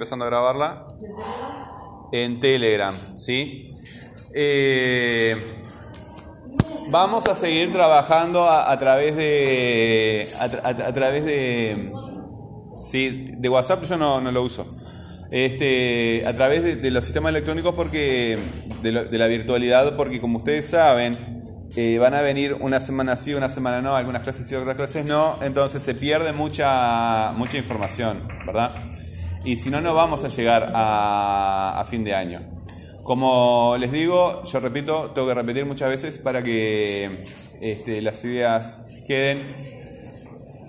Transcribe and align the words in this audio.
empezando 0.00 0.24
a 0.24 0.28
grabarla 0.28 0.86
en 2.10 2.40
Telegram, 2.40 2.94
¿sí? 3.16 3.70
Eh, 4.34 5.36
vamos 6.88 7.28
a 7.28 7.34
seguir 7.34 7.70
trabajando 7.70 8.48
a, 8.48 8.78
través 8.78 9.14
de 9.14 10.26
a, 10.40 10.94
través 10.94 11.26
de 11.26 11.92
sí, 12.80 13.34
de 13.36 13.48
WhatsApp 13.50 13.84
yo 13.84 13.98
no, 13.98 14.22
lo 14.22 14.42
uso. 14.42 14.66
Este, 15.30 16.26
a 16.26 16.32
través 16.32 16.80
de, 16.80 16.90
los 16.90 17.04
sistemas 17.04 17.28
electrónicos 17.28 17.74
porque 17.74 18.38
de, 18.80 18.92
la 18.92 19.26
virtualidad 19.26 19.96
porque 19.96 20.18
como 20.18 20.38
ustedes 20.38 20.66
saben 20.66 21.68
eh, 21.76 21.98
van 21.98 22.14
a 22.14 22.22
venir 22.22 22.54
una 22.54 22.80
semana 22.80 23.16
sí, 23.16 23.34
una 23.34 23.50
semana 23.50 23.82
no, 23.82 23.94
algunas 23.94 24.22
clases 24.22 24.46
sí, 24.46 24.54
otras 24.54 24.76
clases 24.76 25.04
no, 25.04 25.36
entonces 25.42 25.82
se 25.82 25.94
pierde 25.94 26.32
mucha 26.32 27.34
mucha 27.36 27.58
información, 27.58 28.26
¿verdad? 28.46 28.70
Y 29.44 29.56
si 29.56 29.70
no, 29.70 29.80
no 29.80 29.94
vamos 29.94 30.24
a 30.24 30.28
llegar 30.28 30.70
a, 30.74 31.82
fin 31.88 32.04
de 32.04 32.14
año. 32.14 32.40
Como 33.04 33.76
les 33.78 33.90
digo, 33.90 34.42
yo 34.44 34.60
repito, 34.60 35.10
tengo 35.14 35.28
que 35.28 35.34
repetir 35.34 35.66
muchas 35.66 35.88
veces 35.88 36.18
para 36.18 36.42
que 36.42 37.22
este, 37.60 38.02
las 38.02 38.24
ideas 38.24 39.02
queden. 39.06 39.42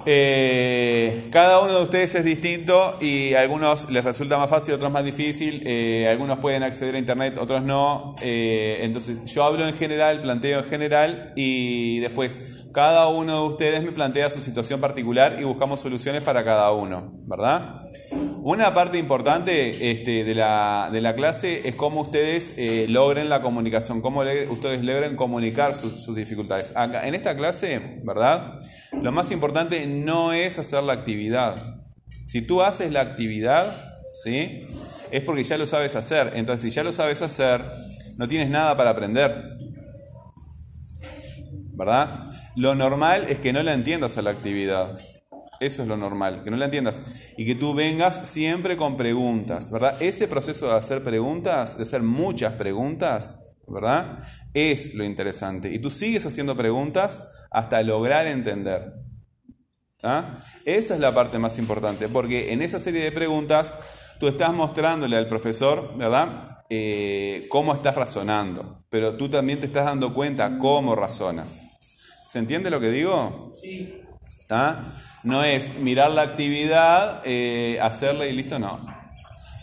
Eh, 0.05 1.27
cada 1.31 1.59
uno 1.59 1.77
de 1.77 1.83
ustedes 1.83 2.15
es 2.15 2.25
distinto 2.25 2.97
y 2.99 3.35
a 3.35 3.41
algunos 3.41 3.91
les 3.91 4.03
resulta 4.03 4.37
más 4.37 4.49
fácil, 4.49 4.73
otros 4.73 4.91
más 4.91 5.03
difícil. 5.03 5.61
Eh, 5.65 6.07
algunos 6.09 6.39
pueden 6.39 6.63
acceder 6.63 6.95
a 6.95 6.99
internet, 6.99 7.37
otros 7.39 7.61
no. 7.61 8.15
Eh, 8.21 8.79
entonces, 8.81 9.31
yo 9.31 9.43
hablo 9.43 9.67
en 9.67 9.75
general, 9.75 10.21
planteo 10.21 10.59
en 10.59 10.65
general 10.65 11.33
y 11.35 11.99
después 11.99 12.39
cada 12.73 13.07
uno 13.09 13.43
de 13.43 13.49
ustedes 13.49 13.83
me 13.83 13.91
plantea 13.91 14.29
su 14.29 14.39
situación 14.39 14.79
particular 14.79 15.37
y 15.39 15.43
buscamos 15.43 15.81
soluciones 15.81 16.23
para 16.23 16.43
cada 16.43 16.71
uno, 16.71 17.11
¿verdad? 17.27 17.83
Una 18.43 18.73
parte 18.73 18.97
importante 18.97 19.91
este, 19.91 20.23
de, 20.23 20.33
la, 20.33 20.89
de, 20.91 20.99
la, 20.99 21.13
clase 21.13 21.67
es 21.69 21.75
cómo 21.75 22.01
ustedes 22.01 22.55
eh, 22.57 22.87
logren 22.89 23.29
la 23.29 23.43
comunicación, 23.43 24.01
cómo 24.01 24.23
ustedes 24.49 24.83
logren 24.83 25.15
comunicar 25.15 25.75
sus 25.75 26.15
dificultades. 26.15 26.73
En 27.03 27.13
esta 27.13 27.37
clase, 27.37 27.99
¿verdad? 28.03 28.59
Lo 28.99 29.11
más 29.11 29.29
importante 29.29 29.85
no 29.85 30.33
es 30.33 30.57
hacer 30.57 30.81
la 30.81 30.93
actividad. 30.93 31.81
Si 32.25 32.41
tú 32.41 32.63
haces 32.63 32.91
la 32.91 33.01
actividad, 33.01 33.99
¿sí? 34.11 34.67
Es 35.11 35.21
porque 35.21 35.43
ya 35.43 35.59
lo 35.59 35.67
sabes 35.67 35.95
hacer. 35.95 36.31
Entonces, 36.33 36.63
si 36.63 36.75
ya 36.75 36.83
lo 36.83 36.93
sabes 36.93 37.21
hacer, 37.21 37.61
no 38.17 38.27
tienes 38.27 38.49
nada 38.49 38.75
para 38.75 38.89
aprender. 38.89 39.59
¿Verdad? 41.75 42.31
Lo 42.55 42.73
normal 42.73 43.27
es 43.29 43.37
que 43.37 43.53
no 43.53 43.61
la 43.61 43.75
entiendas 43.75 44.17
a 44.17 44.23
la 44.23 44.31
actividad. 44.31 44.97
Eso 45.61 45.83
es 45.83 45.87
lo 45.87 45.95
normal, 45.95 46.41
que 46.43 46.49
no 46.49 46.57
la 46.57 46.65
entiendas. 46.65 46.99
Y 47.37 47.45
que 47.45 47.53
tú 47.53 47.75
vengas 47.75 48.27
siempre 48.27 48.75
con 48.75 48.97
preguntas, 48.97 49.69
¿verdad? 49.69 49.95
Ese 50.01 50.27
proceso 50.27 50.65
de 50.65 50.73
hacer 50.73 51.03
preguntas, 51.03 51.77
de 51.77 51.83
hacer 51.83 52.01
muchas 52.01 52.53
preguntas, 52.53 53.39
¿verdad? 53.67 54.17
Es 54.55 54.95
lo 54.95 55.03
interesante. 55.03 55.71
Y 55.71 55.77
tú 55.77 55.91
sigues 55.91 56.25
haciendo 56.25 56.55
preguntas 56.55 57.21
hasta 57.51 57.83
lograr 57.83 58.25
entender. 58.25 58.91
¿Ah? 60.01 60.39
Esa 60.65 60.95
es 60.95 60.99
la 60.99 61.13
parte 61.13 61.37
más 61.37 61.59
importante, 61.59 62.07
porque 62.07 62.53
en 62.53 62.63
esa 62.63 62.79
serie 62.79 63.03
de 63.03 63.11
preguntas 63.11 63.75
tú 64.19 64.27
estás 64.27 64.51
mostrándole 64.51 65.15
al 65.15 65.27
profesor, 65.27 65.95
¿verdad? 65.95 66.57
Eh, 66.71 67.45
cómo 67.49 67.75
estás 67.75 67.95
razonando, 67.95 68.83
pero 68.89 69.13
tú 69.13 69.29
también 69.29 69.59
te 69.59 69.67
estás 69.67 69.85
dando 69.85 70.11
cuenta 70.11 70.57
cómo 70.57 70.95
razonas. 70.95 71.61
¿Se 72.25 72.39
entiende 72.39 72.71
lo 72.71 72.79
que 72.79 72.89
digo? 72.89 73.53
Sí. 73.61 74.01
No 75.23 75.43
es 75.43 75.75
mirar 75.75 76.11
la 76.11 76.23
actividad, 76.23 77.21
eh, 77.25 77.79
hacerla 77.81 78.25
y 78.25 78.33
listo, 78.33 78.59
no. 78.59 78.79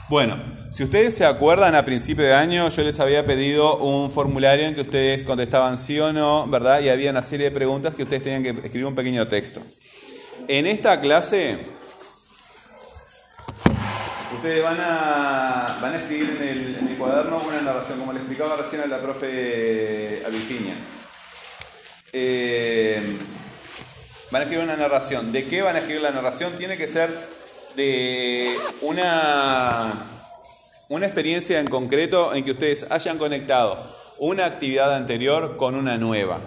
Bueno, 0.08 0.42
si 0.70 0.84
ustedes 0.84 1.14
se 1.14 1.27
acuerdan, 1.27 1.74
a 1.74 1.84
principio 1.84 2.24
de 2.24 2.33
año 2.33 2.69
yo 2.70 2.83
les 2.83 2.98
había 2.98 3.27
pedido 3.27 3.77
un 3.77 4.11
formulario 4.11 4.66
en 4.66 4.74
que 4.74 4.80
ustedes 4.80 5.24
contestaban 5.24 5.77
sí 5.77 6.00
o 6.00 6.12
no, 6.14 6.46
¿verdad? 6.46 6.80
Y 6.80 6.89
había 6.89 7.11
una 7.11 7.22
serie 7.22 7.50
de 7.50 7.55
preguntas 7.55 7.95
que 7.95 8.05
ustedes 8.05 8.23
tenían 8.23 8.42
que 8.42 8.51
escribir 8.51 8.86
un 8.86 8.95
pequeño 8.95 9.28
texto. 9.28 9.61
En 10.46 10.67
esta 10.67 10.98
clase, 10.98 11.58
ustedes 14.34 14.62
van 14.62 14.80
a, 14.80 15.78
van 15.83 15.92
a 15.92 15.96
escribir 15.98 16.39
en 16.40 16.89
el, 16.89 16.96
cuaderno 16.96 17.42
una 17.46 17.61
narración, 17.61 17.98
como 17.98 18.12
le 18.12 18.20
explicaba 18.20 18.57
recién 18.57 18.83
a 18.83 18.86
la 18.86 18.98
profe 18.98 20.23
a 20.24 20.28
Virginia. 20.30 20.74
Eh, 22.12 23.18
van 24.30 24.42
a 24.42 24.44
escribir 24.44 24.64
una 24.64 24.77
narración. 24.77 25.33
¿De 25.33 25.44
qué 25.44 25.62
van 25.62 25.77
a 25.77 25.78
escribir 25.78 26.02
la 26.02 26.11
narración? 26.11 26.55
Tiene 26.56 26.77
que 26.77 26.89
ser 26.89 27.11
de 27.77 28.52
una, 28.83 29.94
una 30.89 31.06
experiencia 31.06 31.58
en 31.61 31.66
concreto 31.66 32.34
en 32.34 32.44
que 32.44 32.52
ustedes 32.52 32.86
hayan 32.90 33.18
conectado 33.18 33.96
una 34.18 34.46
actividad 34.46 34.94
anterior 34.94 35.56
con 35.56 35.74
una 35.74 35.96
nueva. 35.96 36.39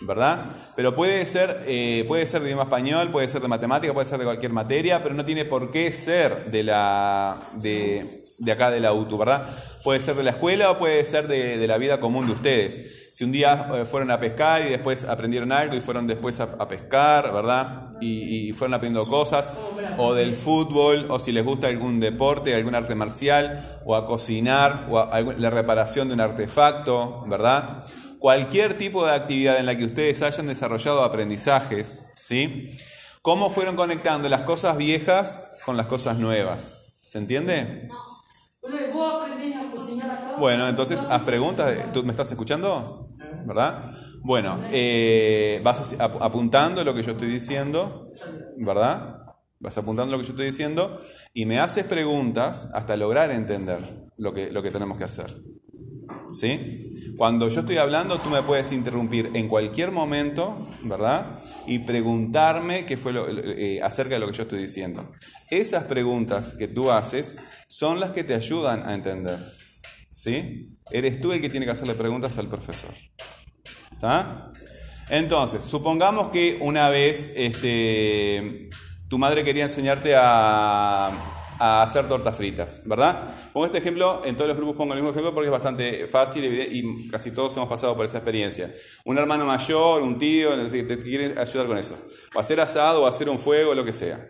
¿Verdad? 0.00 0.56
Pero 0.74 0.94
puede 0.94 1.24
ser, 1.24 1.64
eh, 1.66 2.04
puede 2.06 2.26
ser 2.26 2.42
de 2.42 2.48
idioma 2.48 2.64
español, 2.64 3.10
puede 3.10 3.30
ser 3.30 3.40
de 3.40 3.48
matemática, 3.48 3.94
puede 3.94 4.06
ser 4.06 4.18
de 4.18 4.24
cualquier 4.24 4.52
materia, 4.52 5.02
pero 5.02 5.14
no 5.14 5.24
tiene 5.24 5.46
por 5.46 5.70
qué 5.70 5.90
ser 5.90 6.50
de 6.50 6.64
la 6.64 7.38
de, 7.54 8.26
de 8.36 8.52
acá 8.52 8.70
de 8.70 8.80
la 8.80 8.92
UTU, 8.92 9.16
¿verdad? 9.16 9.48
Puede 9.82 10.00
ser 10.00 10.16
de 10.16 10.24
la 10.24 10.32
escuela 10.32 10.70
o 10.70 10.76
puede 10.76 11.06
ser 11.06 11.28
de, 11.28 11.56
de 11.56 11.66
la 11.66 11.78
vida 11.78 11.98
común 11.98 12.26
de 12.26 12.32
ustedes 12.34 13.05
si 13.16 13.24
un 13.24 13.32
día 13.32 13.70
eh, 13.74 13.86
fueron 13.86 14.10
a 14.10 14.20
pescar 14.20 14.60
y 14.60 14.68
después 14.68 15.06
aprendieron 15.06 15.50
algo 15.50 15.74
y 15.74 15.80
fueron 15.80 16.06
después 16.06 16.38
a, 16.38 16.68
pescar, 16.68 17.32
¿verdad? 17.32 17.94
Y, 17.98 18.52
fueron 18.52 18.74
aprendiendo 18.74 19.08
cosas, 19.08 19.48
o 19.96 20.12
del 20.12 20.34
fútbol, 20.36 21.06
o 21.08 21.18
si 21.18 21.32
les 21.32 21.42
gusta 21.42 21.68
algún 21.68 21.98
deporte, 21.98 22.54
algún 22.54 22.74
arte 22.74 22.94
marcial, 22.94 23.80
o 23.86 23.96
a 23.96 24.06
cocinar, 24.06 24.88
o 24.90 24.98
a 24.98 25.18
la 25.22 25.48
reparación 25.48 26.08
de 26.08 26.14
un 26.14 26.20
artefacto, 26.20 27.24
¿verdad? 27.26 27.86
Cualquier 28.18 28.76
tipo 28.76 29.06
de 29.06 29.14
actividad 29.14 29.60
en 29.60 29.64
la 29.64 29.78
que 29.78 29.86
ustedes 29.86 30.20
hayan 30.20 30.46
desarrollado 30.48 31.02
aprendizajes, 31.02 32.04
¿sí? 32.16 32.72
¿Cómo 33.22 33.48
fueron 33.48 33.76
conectando 33.76 34.28
las 34.28 34.42
cosas 34.42 34.76
viejas 34.76 35.40
con 35.64 35.78
las 35.78 35.86
cosas 35.86 36.18
nuevas? 36.18 36.92
¿Se 37.00 37.16
entiende? 37.16 37.88
Bueno, 40.38 40.68
entonces 40.68 41.02
haz 41.08 41.22
preguntas. 41.22 41.72
¿Tú 41.94 42.04
me 42.04 42.10
estás 42.10 42.30
escuchando? 42.30 43.05
¿Verdad? 43.46 43.94
Bueno, 44.22 44.60
eh, 44.72 45.60
vas 45.62 45.94
apuntando 46.00 46.82
lo 46.82 46.94
que 46.94 47.02
yo 47.02 47.12
estoy 47.12 47.28
diciendo, 47.28 48.10
¿verdad? 48.56 49.20
Vas 49.60 49.78
apuntando 49.78 50.12
lo 50.12 50.18
que 50.18 50.24
yo 50.24 50.32
estoy 50.32 50.46
diciendo 50.46 51.00
y 51.32 51.46
me 51.46 51.60
haces 51.60 51.84
preguntas 51.84 52.68
hasta 52.74 52.96
lograr 52.96 53.30
entender 53.30 53.78
lo 54.16 54.34
que, 54.34 54.50
lo 54.50 54.62
que 54.62 54.70
tenemos 54.70 54.98
que 54.98 55.04
hacer. 55.04 55.32
¿Sí? 56.32 57.14
Cuando 57.16 57.48
yo 57.48 57.60
estoy 57.60 57.78
hablando, 57.78 58.18
tú 58.18 58.28
me 58.28 58.42
puedes 58.42 58.72
interrumpir 58.72 59.30
en 59.32 59.48
cualquier 59.48 59.90
momento, 59.90 60.54
¿verdad? 60.82 61.38
Y 61.66 61.78
preguntarme 61.80 62.84
qué 62.84 62.96
fue 62.96 63.14
eh, 63.56 63.80
acerca 63.82 64.14
de 64.14 64.20
lo 64.20 64.26
que 64.26 64.34
yo 64.34 64.42
estoy 64.42 64.58
diciendo. 64.58 65.12
Esas 65.50 65.84
preguntas 65.84 66.54
que 66.54 66.68
tú 66.68 66.90
haces 66.90 67.36
son 67.68 68.00
las 68.00 68.10
que 68.10 68.24
te 68.24 68.34
ayudan 68.34 68.86
a 68.86 68.92
entender. 68.92 69.38
¿Sí? 70.10 70.72
Eres 70.90 71.20
tú 71.20 71.32
el 71.32 71.40
que 71.40 71.48
tiene 71.48 71.64
que 71.64 71.72
hacerle 71.72 71.94
preguntas 71.94 72.36
al 72.38 72.48
profesor. 72.48 72.90
¿Está? 73.96 74.52
Entonces, 75.08 75.62
supongamos 75.62 76.28
que 76.28 76.58
una 76.60 76.90
vez 76.90 77.32
este, 77.34 78.68
tu 79.08 79.18
madre 79.18 79.44
quería 79.44 79.64
enseñarte 79.64 80.14
a, 80.16 81.12
hacer 81.58 82.06
tortas 82.06 82.36
fritas, 82.36 82.82
¿verdad? 82.84 83.34
Pongo 83.54 83.64
este 83.64 83.78
ejemplo, 83.78 84.20
en 84.26 84.36
todos 84.36 84.48
los 84.48 84.58
grupos 84.58 84.76
pongo 84.76 84.92
el 84.92 84.98
mismo 84.98 85.12
ejemplo 85.12 85.32
porque 85.32 85.46
es 85.46 85.52
bastante 85.52 86.06
fácil 86.06 86.44
y 86.44 87.08
casi 87.08 87.30
todos 87.30 87.56
hemos 87.56 87.68
pasado 87.68 87.96
por 87.96 88.04
esa 88.04 88.18
experiencia. 88.18 88.74
Un 89.06 89.16
hermano 89.16 89.46
mayor, 89.46 90.02
un 90.02 90.18
tío, 90.18 90.50
te 90.68 90.98
quiere 90.98 91.40
ayudar 91.40 91.66
con 91.66 91.78
eso. 91.78 91.96
O 92.34 92.40
hacer 92.40 92.60
asado, 92.60 93.04
o 93.04 93.06
hacer 93.06 93.30
un 93.30 93.38
fuego, 93.38 93.74
lo 93.74 93.86
que 93.86 93.94
sea. 93.94 94.28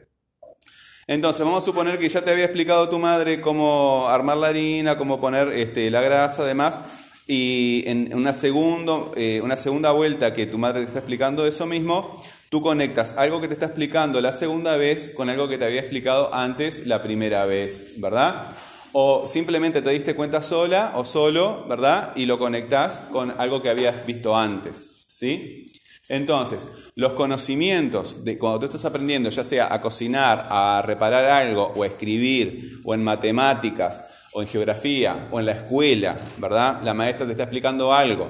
Entonces, 1.08 1.44
vamos 1.44 1.64
a 1.64 1.66
suponer 1.66 1.98
que 1.98 2.08
ya 2.08 2.22
te 2.22 2.30
había 2.30 2.44
explicado 2.44 2.88
tu 2.88 2.98
madre 2.98 3.40
cómo 3.40 4.06
armar 4.08 4.36
la 4.36 4.48
harina, 4.48 4.96
cómo 4.96 5.20
poner 5.20 5.48
este, 5.48 5.90
la 5.90 6.02
grasa, 6.02 6.42
además, 6.42 6.80
y 7.26 7.82
en 7.86 8.14
una, 8.14 8.32
segundo, 8.32 9.12
eh, 9.16 9.40
una 9.42 9.56
segunda 9.56 9.90
vuelta 9.90 10.32
que 10.32 10.46
tu 10.46 10.58
madre 10.58 10.82
te 10.82 10.86
está 10.88 11.00
explicando 11.00 11.46
eso 11.46 11.66
mismo, 11.66 12.22
tú 12.50 12.62
conectas 12.62 13.14
algo 13.16 13.40
que 13.40 13.48
te 13.48 13.54
está 13.54 13.66
explicando 13.66 14.20
la 14.20 14.32
segunda 14.32 14.76
vez 14.76 15.10
con 15.14 15.28
algo 15.28 15.48
que 15.48 15.58
te 15.58 15.64
había 15.64 15.80
explicado 15.80 16.32
antes 16.32 16.86
la 16.86 17.02
primera 17.02 17.44
vez, 17.44 17.94
¿verdad? 18.00 18.52
O 18.92 19.26
simplemente 19.26 19.82
te 19.82 19.90
diste 19.90 20.14
cuenta 20.14 20.40
sola 20.40 20.92
o 20.94 21.04
solo, 21.04 21.66
¿verdad? 21.68 22.12
Y 22.14 22.26
lo 22.26 22.38
conectas 22.38 23.04
con 23.10 23.34
algo 23.38 23.60
que 23.60 23.70
habías 23.70 24.06
visto 24.06 24.36
antes, 24.36 25.04
¿sí? 25.08 25.66
Entonces, 26.08 26.68
los 26.94 27.14
conocimientos 27.14 28.24
de 28.24 28.38
cuando 28.38 28.60
tú 28.60 28.66
estás 28.66 28.84
aprendiendo, 28.84 29.28
ya 29.30 29.42
sea 29.42 29.74
a 29.74 29.80
cocinar, 29.80 30.46
a 30.48 30.80
reparar 30.86 31.24
algo, 31.24 31.72
o 31.74 31.82
a 31.82 31.88
escribir, 31.88 32.78
o 32.84 32.94
en 32.94 33.02
matemáticas, 33.02 34.15
o 34.36 34.42
en 34.42 34.48
geografía, 34.48 35.28
o 35.30 35.40
en 35.40 35.46
la 35.46 35.52
escuela, 35.52 36.14
¿verdad? 36.36 36.82
La 36.82 36.92
maestra 36.92 37.24
te 37.24 37.32
está 37.32 37.44
explicando 37.44 37.94
algo 37.94 38.28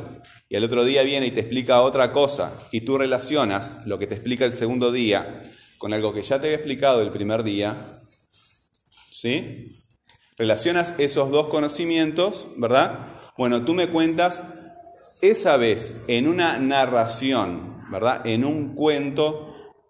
y 0.49 0.55
el 0.55 0.62
otro 0.62 0.85
día 0.85 1.03
viene 1.03 1.26
y 1.26 1.32
te 1.32 1.41
explica 1.41 1.81
otra 1.81 2.12
cosa 2.12 2.53
y 2.70 2.82
tú 2.82 2.97
relacionas 2.97 3.85
lo 3.87 3.99
que 3.99 4.06
te 4.06 4.14
explica 4.14 4.44
el 4.44 4.53
segundo 4.53 4.93
día 4.93 5.41
con 5.79 5.93
algo 5.93 6.14
que 6.14 6.23
ya 6.23 6.38
te 6.38 6.47
había 6.47 6.58
explicado 6.58 7.03
el 7.03 7.11
primer 7.11 7.43
día, 7.43 7.75
¿sí? 9.11 9.82
Relacionas 10.38 10.94
esos 10.99 11.32
dos 11.32 11.49
conocimientos, 11.49 12.50
¿verdad? 12.56 13.09
Bueno, 13.37 13.64
tú 13.64 13.75
me 13.75 13.88
cuentas 13.88 14.44
esa 15.23 15.56
vez 15.56 16.02
en 16.06 16.29
una 16.29 16.61
narración, 16.61 17.82
¿verdad? 17.91 18.25
En 18.25 18.44
un 18.44 18.76
cuento, 18.76 19.46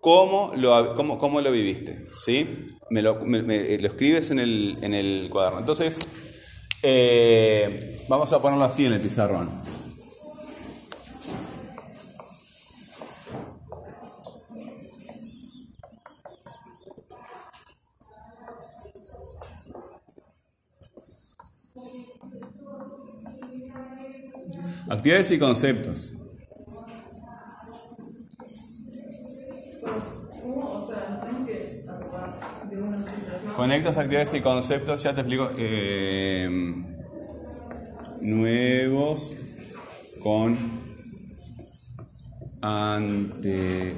cómo 0.06 0.52
lo, 0.54 0.94
cómo, 0.94 1.18
cómo 1.18 1.40
lo 1.40 1.50
viviste, 1.50 2.06
¿sí? 2.14 2.68
Me 2.90 3.02
lo, 3.02 3.26
lo 3.26 3.88
escribes 3.88 4.30
en 4.30 4.38
el, 4.38 4.78
en 4.80 4.94
el, 4.94 5.28
cuaderno. 5.28 5.58
Entonces, 5.58 5.96
eh, 6.80 8.04
vamos 8.08 8.32
a 8.32 8.40
ponerlo 8.40 8.64
así 8.64 8.86
en 8.86 8.92
el 8.92 9.00
pizarrón. 9.00 9.50
Actividades 24.88 25.32
y 25.32 25.38
conceptos. 25.40 26.14
Conectas 33.56 33.96
actividades 33.96 34.34
y 34.34 34.40
conceptos, 34.40 35.02
ya 35.02 35.14
te 35.14 35.22
explico. 35.22 35.50
Eh, 35.56 36.74
nuevos 38.20 39.32
con 40.22 40.58
anteriores. 42.60 43.92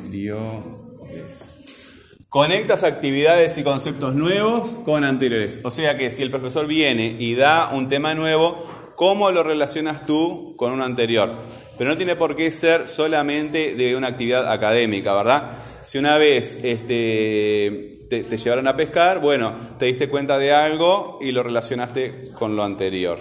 Conectas 2.29 2.85
actividades 2.85 3.56
y 3.56 3.62
conceptos 3.62 4.14
nuevos 4.14 4.76
con 4.85 5.05
anteriores. 5.05 5.61
O 5.64 5.70
sea 5.70 5.96
que 5.96 6.12
si 6.12 6.23
el 6.23 6.31
profesor 6.31 6.67
viene 6.67 7.17
y 7.19 7.35
da 7.35 7.70
un 7.73 7.88
tema 7.88 8.14
nuevo, 8.14 8.67
¿cómo 8.96 9.31
lo 9.31 9.43
relacionas 9.43 10.05
tú 10.05 10.55
con 10.56 10.73
uno 10.73 10.85
anterior? 10.85 11.31
Pero 11.79 11.90
no 11.90 11.96
tiene 11.96 12.17
por 12.17 12.37
qué 12.37 12.52
ser 12.52 12.87
solamente 12.88 13.75
de 13.75 13.96
una 13.96 14.08
actividad 14.08 14.52
académica, 14.52 15.14
¿verdad? 15.14 15.52
Si 15.88 15.96
una 15.96 16.19
vez 16.19 16.58
este, 16.64 18.05
te, 18.11 18.37
llevaron 18.37 18.69
a 18.69 18.76
pescar, 18.76 19.23
bueno, 19.23 19.55
te 19.79 19.87
diste 19.87 20.11
cuenta 20.11 20.38
de 20.38 20.52
algo 20.52 21.19
y 21.23 21.32
lo 21.32 21.43
relacionaste 21.43 22.25
con 22.35 22.55
lo 22.56 22.62
anterior. 22.62 23.19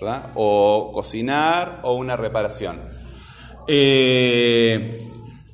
¿verdad? 0.00 0.30
O 0.34 0.92
cocinar 0.94 1.80
o 1.82 1.96
una 1.96 2.16
reparación. 2.16 2.80
Eh, 3.68 4.98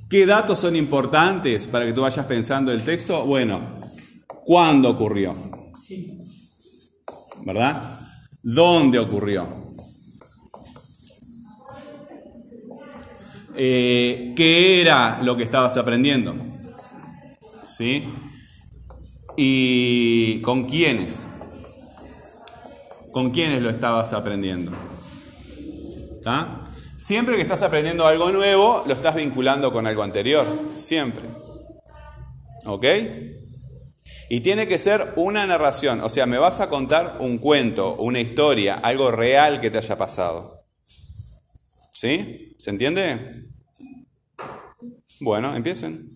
¿Qué 0.08 0.24
datos 0.24 0.60
son 0.60 0.76
importantes 0.76 1.66
para 1.66 1.84
que 1.84 1.92
tú 1.92 2.02
vayas 2.02 2.26
pensando 2.26 2.70
el 2.70 2.84
texto? 2.84 3.24
Bueno, 3.24 3.80
¿cuándo 4.28 4.90
ocurrió? 4.90 5.34
¿Verdad? 7.44 7.98
¿Dónde 8.40 9.00
ocurrió? 9.00 9.71
Eh, 13.54 14.32
qué 14.36 14.80
era 14.80 15.20
lo 15.22 15.36
que 15.36 15.42
estabas 15.42 15.76
aprendiendo. 15.76 16.34
¿Sí? 17.64 18.04
¿Y 19.36 20.40
con 20.42 20.64
quiénes? 20.64 21.26
¿Con 23.12 23.30
quiénes 23.30 23.62
lo 23.62 23.70
estabas 23.70 24.12
aprendiendo? 24.12 24.72
Siempre 26.98 27.36
que 27.36 27.42
estás 27.42 27.62
aprendiendo 27.62 28.06
algo 28.06 28.30
nuevo, 28.30 28.84
lo 28.86 28.94
estás 28.94 29.14
vinculando 29.14 29.72
con 29.72 29.86
algo 29.86 30.02
anterior. 30.02 30.46
Siempre. 30.76 31.24
¿Ok? 32.64 32.86
Y 34.28 34.40
tiene 34.40 34.66
que 34.66 34.78
ser 34.78 35.12
una 35.16 35.46
narración. 35.46 36.00
O 36.00 36.08
sea, 36.08 36.26
me 36.26 36.38
vas 36.38 36.60
a 36.60 36.68
contar 36.68 37.16
un 37.18 37.38
cuento, 37.38 37.96
una 37.96 38.20
historia, 38.20 38.76
algo 38.76 39.10
real 39.10 39.60
que 39.60 39.70
te 39.70 39.78
haya 39.78 39.98
pasado. 39.98 40.61
¿Sí? 42.02 42.56
¿Se 42.58 42.70
entiende? 42.70 43.44
Bueno, 45.20 45.54
empiecen. 45.54 46.10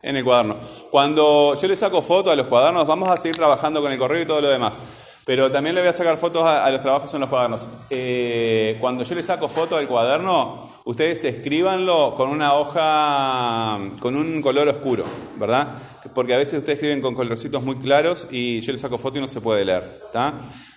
En 0.00 0.16
el 0.16 0.24
cuaderno. 0.24 0.56
Cuando 0.90 1.54
yo 1.54 1.68
le 1.68 1.76
saco 1.76 2.00
fotos 2.00 2.32
a 2.32 2.36
los 2.36 2.46
cuadernos, 2.46 2.86
vamos 2.86 3.10
a 3.10 3.18
seguir 3.18 3.36
trabajando 3.36 3.82
con 3.82 3.92
el 3.92 3.98
correo 3.98 4.22
y 4.22 4.24
todo 4.24 4.40
lo 4.40 4.48
demás. 4.48 4.80
Pero 5.26 5.52
también 5.52 5.74
le 5.74 5.82
voy 5.82 5.90
a 5.90 5.92
sacar 5.92 6.16
fotos 6.16 6.44
a, 6.44 6.70
los 6.70 6.80
trabajos 6.80 7.12
en 7.12 7.20
los 7.20 7.28
cuadernos. 7.28 7.68
Eh, 7.90 8.78
cuando 8.80 9.04
yo 9.04 9.14
le 9.14 9.22
saco 9.22 9.46
fotos 9.50 9.78
al 9.78 9.86
cuaderno, 9.86 10.80
ustedes 10.86 11.24
escríbanlo 11.24 12.14
con 12.16 12.30
una 12.30 12.54
hoja, 12.54 13.78
con 14.00 14.16
un 14.16 14.40
color 14.40 14.68
oscuro, 14.68 15.04
¿verdad? 15.36 15.68
Porque 16.14 16.32
a 16.32 16.38
veces 16.38 16.60
ustedes 16.60 16.76
escriben 16.76 17.02
con 17.02 17.14
colorcitos 17.14 17.62
muy 17.62 17.76
claros 17.76 18.28
y 18.30 18.62
yo 18.62 18.72
le 18.72 18.78
saco 18.78 18.96
foto 18.96 19.18
y 19.18 19.20
no 19.20 19.28
se 19.28 19.42
puede 19.42 19.66
leer, 19.66 19.82
¿está? 20.06 20.32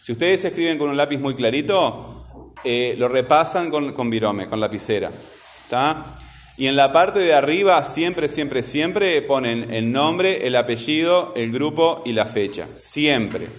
Si 0.09 0.13
ustedes 0.13 0.44
escriben 0.44 0.79
con 0.79 0.89
un 0.89 0.97
lápiz 0.97 1.19
muy 1.19 1.35
clarito, 1.35 2.56
eh, 2.63 2.95
lo 2.97 3.07
repasan 3.07 3.69
con, 3.69 3.94
con 3.94 4.09
virome, 4.09 4.47
con 4.47 4.59
lapicera. 4.59 5.11
Y 6.57 6.65
en 6.65 6.75
la 6.75 6.91
parte 6.91 7.19
de 7.19 7.35
arriba, 7.35 7.85
siempre, 7.85 8.27
siempre, 8.27 8.63
siempre 8.63 9.21
ponen 9.21 9.71
el 9.71 9.91
nombre, 9.91 10.47
el 10.47 10.56
apellido, 10.56 11.31
el 11.35 11.51
grupo 11.51 12.01
y 12.07 12.13
la 12.13 12.25
fecha. 12.25 12.67
Siempre. 12.75 13.50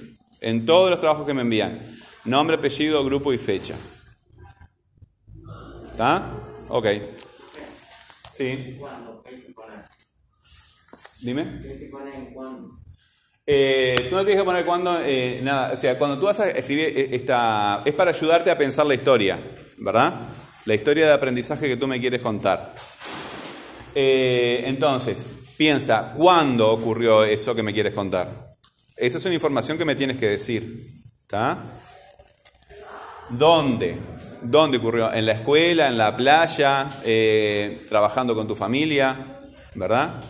En 0.40 0.66
todos 0.66 0.90
los 0.90 0.98
trabajos 0.98 1.24
que 1.24 1.34
me 1.34 1.42
envían. 1.42 1.78
Nombre, 2.24 2.56
apellido, 2.56 3.04
grupo 3.04 3.32
y 3.32 3.38
fecha. 3.38 3.76
¿Está? 5.92 6.32
Ok. 6.68 6.86
Sí. 8.28 8.76
Dime. 11.20 11.46
Eh, 13.46 14.06
tú 14.08 14.16
no 14.16 14.22
tienes 14.22 14.42
que 14.42 14.44
poner 14.44 14.64
cuándo, 14.64 15.00
eh, 15.02 15.40
nada, 15.42 15.72
o 15.72 15.76
sea, 15.76 15.98
cuando 15.98 16.18
tú 16.18 16.26
vas 16.26 16.38
a 16.40 16.50
escribir 16.50 16.92
eh, 16.96 17.08
esta, 17.12 17.82
es 17.84 17.94
para 17.94 18.10
ayudarte 18.10 18.50
a 18.50 18.58
pensar 18.58 18.86
la 18.86 18.94
historia, 18.94 19.38
¿verdad? 19.78 20.12
La 20.66 20.74
historia 20.74 21.06
de 21.06 21.12
aprendizaje 21.12 21.66
que 21.66 21.76
tú 21.76 21.86
me 21.86 22.00
quieres 22.00 22.20
contar. 22.20 22.74
entonces, 23.94 25.26
piensa, 25.56 26.12
¿cuándo 26.16 26.70
ocurrió 26.70 27.24
eso 27.24 27.54
que 27.54 27.62
me 27.62 27.72
quieres 27.72 27.94
contar? 27.94 28.28
Esa 28.96 29.18
es 29.18 29.24
una 29.24 29.34
información 29.34 29.78
que 29.78 29.84
me 29.84 29.96
tienes 29.96 30.18
que 30.18 30.28
decir, 30.28 30.86
¿está? 31.22 31.58
¿Dónde? 33.30 33.96
¿Dónde 34.42 34.78
ocurrió? 34.78 35.12
¿En 35.12 35.26
la 35.26 35.32
escuela, 35.32 35.88
en 35.88 35.98
la 35.98 36.14
playa, 36.14 36.88
trabajando 37.88 38.34
con 38.34 38.46
tu 38.46 38.54
familia, 38.54 39.40
¿verdad? 39.74 40.20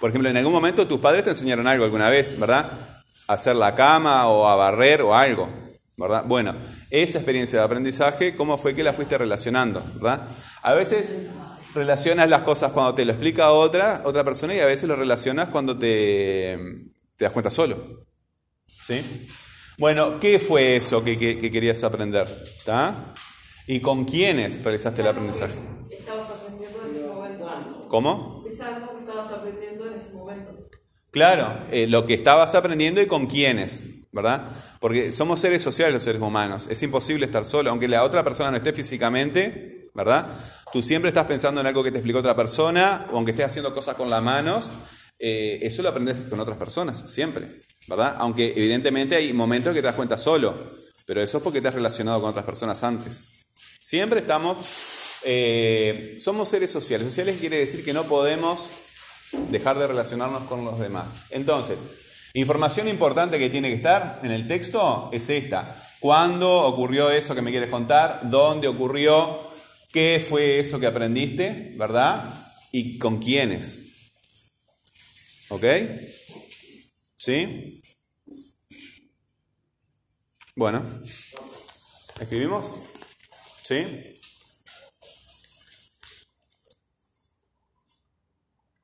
Por 0.00 0.10
ejemplo, 0.10 0.30
en 0.30 0.36
algún 0.36 0.52
momento 0.52 0.86
tus 0.86 0.98
padres 0.98 1.24
te 1.24 1.30
enseñaron 1.30 1.66
algo 1.66 1.84
alguna 1.84 2.08
vez, 2.08 2.38
¿verdad? 2.38 2.70
A 3.28 3.34
hacer 3.34 3.54
la 3.54 3.74
cama 3.74 4.28
o 4.28 4.48
a 4.48 4.56
barrer 4.56 5.02
o 5.02 5.14
algo, 5.14 5.48
¿verdad? 5.96 6.24
Bueno, 6.26 6.54
esa 6.90 7.18
experiencia 7.18 7.58
de 7.58 7.64
aprendizaje, 7.64 8.34
¿cómo 8.34 8.56
fue 8.56 8.74
que 8.74 8.82
la 8.82 8.94
fuiste 8.94 9.18
relacionando, 9.18 9.82
¿verdad? 9.94 10.22
A 10.62 10.72
veces 10.72 11.12
relacionas 11.74 12.28
las 12.30 12.42
cosas 12.42 12.72
cuando 12.72 12.94
te 12.94 13.04
lo 13.04 13.12
explica 13.12 13.52
otra, 13.52 14.02
otra 14.04 14.24
persona 14.24 14.54
y 14.54 14.60
a 14.60 14.66
veces 14.66 14.88
lo 14.88 14.96
relacionas 14.96 15.50
cuando 15.50 15.78
te, 15.78 16.58
te 17.16 17.24
das 17.24 17.32
cuenta 17.32 17.50
solo. 17.50 18.06
¿Sí? 18.66 19.28
Bueno, 19.78 20.18
¿qué 20.18 20.38
fue 20.38 20.76
eso 20.76 21.04
que, 21.04 21.18
querías 21.18 21.84
aprender? 21.84 22.28
¿Está? 22.28 22.94
¿Y 23.66 23.80
con 23.80 24.04
quiénes 24.04 24.62
realizaste 24.62 25.02
el 25.02 25.08
aprendizaje? 25.08 25.54
¿Cómo? 27.88 28.44
Claro, 31.10 31.66
eh, 31.72 31.86
lo 31.86 32.06
que 32.06 32.14
estabas 32.14 32.54
aprendiendo 32.54 33.02
y 33.02 33.06
con 33.06 33.26
quiénes, 33.26 33.82
¿verdad? 34.12 34.48
Porque 34.78 35.12
somos 35.12 35.40
seres 35.40 35.62
sociales 35.62 35.94
los 35.94 36.02
seres 36.02 36.22
humanos. 36.22 36.68
Es 36.70 36.82
imposible 36.82 37.26
estar 37.26 37.44
solo, 37.44 37.70
aunque 37.70 37.88
la 37.88 38.04
otra 38.04 38.22
persona 38.22 38.50
no 38.50 38.56
esté 38.56 38.72
físicamente, 38.72 39.90
¿verdad? 39.92 40.26
Tú 40.72 40.82
siempre 40.82 41.08
estás 41.08 41.26
pensando 41.26 41.60
en 41.60 41.66
algo 41.66 41.82
que 41.82 41.90
te 41.90 41.98
explicó 41.98 42.20
otra 42.20 42.36
persona, 42.36 43.08
o 43.10 43.16
aunque 43.16 43.32
estés 43.32 43.46
haciendo 43.46 43.74
cosas 43.74 43.96
con 43.96 44.08
las 44.08 44.22
manos, 44.22 44.70
eh, 45.18 45.58
eso 45.62 45.82
lo 45.82 45.88
aprendes 45.88 46.16
con 46.28 46.38
otras 46.38 46.56
personas, 46.56 47.10
siempre, 47.10 47.62
¿verdad? 47.88 48.14
Aunque 48.18 48.54
evidentemente 48.56 49.16
hay 49.16 49.32
momentos 49.32 49.74
que 49.74 49.80
te 49.80 49.86
das 49.86 49.96
cuenta 49.96 50.16
solo, 50.16 50.70
pero 51.06 51.20
eso 51.20 51.38
es 51.38 51.44
porque 51.44 51.60
te 51.60 51.68
has 51.68 51.74
relacionado 51.74 52.20
con 52.20 52.30
otras 52.30 52.44
personas 52.44 52.82
antes. 52.84 53.32
Siempre 53.80 54.20
estamos, 54.20 54.58
eh, 55.24 56.16
somos 56.20 56.48
seres 56.48 56.70
sociales. 56.70 57.08
Sociales 57.08 57.38
quiere 57.40 57.58
decir 57.58 57.84
que 57.84 57.92
no 57.92 58.04
podemos 58.04 58.70
dejar 59.32 59.78
de 59.78 59.86
relacionarnos 59.86 60.44
con 60.44 60.64
los 60.64 60.78
demás. 60.78 61.20
Entonces, 61.30 61.80
información 62.34 62.88
importante 62.88 63.38
que 63.38 63.50
tiene 63.50 63.68
que 63.68 63.76
estar 63.76 64.20
en 64.22 64.30
el 64.30 64.46
texto 64.46 65.08
es 65.12 65.28
esta. 65.30 65.82
¿Cuándo 66.00 66.62
ocurrió 66.62 67.10
eso 67.10 67.34
que 67.34 67.42
me 67.42 67.50
quieres 67.50 67.70
contar? 67.70 68.30
¿Dónde 68.30 68.68
ocurrió? 68.68 69.38
¿Qué 69.92 70.24
fue 70.26 70.60
eso 70.60 70.80
que 70.80 70.86
aprendiste? 70.86 71.74
¿Verdad? 71.76 72.24
¿Y 72.72 72.98
con 72.98 73.18
quiénes? 73.18 73.80
¿Ok? 75.50 75.64
¿Sí? 77.16 77.82
Bueno. 80.56 80.84
¿Escribimos? 82.20 82.74
¿Sí? 83.64 84.19